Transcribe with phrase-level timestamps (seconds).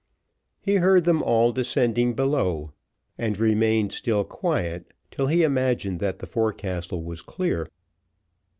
[0.59, 2.71] He heard them all descending below,
[3.19, 7.69] and remained still quiet, till he imagined that the forecastle was clear.